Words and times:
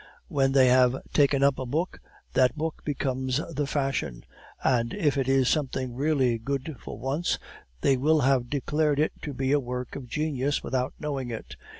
When 0.29 0.53
they 0.53 0.67
have 0.69 0.97
taken 1.13 1.43
up 1.43 1.59
a 1.59 1.65
book, 1.67 1.99
that 2.33 2.55
book 2.57 2.81
becomes 2.83 3.39
the 3.53 3.67
fashion; 3.67 4.23
and 4.63 4.95
if 4.95 5.15
it 5.15 5.29
is 5.29 5.47
something 5.47 5.93
really 5.93 6.39
good 6.39 6.75
for 6.79 6.97
once, 6.97 7.37
they 7.81 7.97
will 7.97 8.21
have 8.21 8.49
declared 8.49 8.99
it 8.99 9.11
to 9.21 9.31
be 9.31 9.51
a 9.51 9.59
work 9.59 9.95
of 9.95 10.07
genius 10.09 10.63
without 10.63 10.95
knowing 10.99 11.29
it. 11.29 11.55